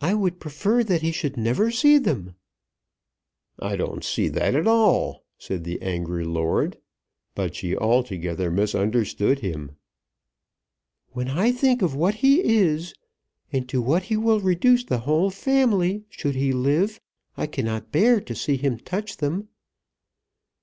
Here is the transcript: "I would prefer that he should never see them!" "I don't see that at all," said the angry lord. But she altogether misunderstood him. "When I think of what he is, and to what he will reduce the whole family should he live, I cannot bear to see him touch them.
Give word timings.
"I 0.00 0.14
would 0.14 0.40
prefer 0.40 0.82
that 0.84 1.02
he 1.02 1.12
should 1.12 1.36
never 1.36 1.70
see 1.70 1.98
them!" 1.98 2.34
"I 3.58 3.76
don't 3.76 4.02
see 4.02 4.26
that 4.28 4.54
at 4.54 4.66
all," 4.66 5.22
said 5.36 5.64
the 5.64 5.82
angry 5.82 6.24
lord. 6.24 6.78
But 7.34 7.54
she 7.56 7.76
altogether 7.76 8.50
misunderstood 8.50 9.40
him. 9.40 9.76
"When 11.12 11.28
I 11.28 11.52
think 11.52 11.82
of 11.82 11.94
what 11.94 12.14
he 12.24 12.40
is, 12.42 12.94
and 13.52 13.68
to 13.68 13.82
what 13.82 14.04
he 14.04 14.16
will 14.16 14.40
reduce 14.40 14.82
the 14.84 15.00
whole 15.00 15.28
family 15.28 16.04
should 16.08 16.36
he 16.36 16.54
live, 16.54 16.98
I 17.36 17.46
cannot 17.46 17.92
bear 17.92 18.18
to 18.18 18.34
see 18.34 18.56
him 18.56 18.78
touch 18.78 19.18
them. 19.18 19.48